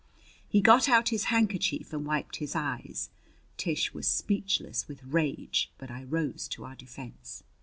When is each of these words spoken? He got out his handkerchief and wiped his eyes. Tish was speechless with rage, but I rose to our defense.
He 0.49 0.61
got 0.61 0.89
out 0.89 1.09
his 1.09 1.25
handkerchief 1.25 1.93
and 1.93 2.07
wiped 2.07 2.37
his 2.37 2.55
eyes. 2.55 3.11
Tish 3.55 3.93
was 3.93 4.07
speechless 4.07 4.87
with 4.87 5.03
rage, 5.03 5.71
but 5.77 5.91
I 5.91 6.05
rose 6.05 6.47
to 6.53 6.65
our 6.65 6.73
defense. 6.73 7.43